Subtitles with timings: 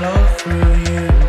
[0.00, 1.19] flow through you.